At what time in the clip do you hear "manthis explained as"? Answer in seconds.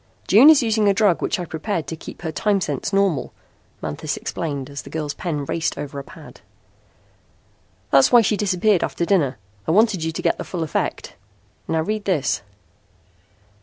3.83-4.81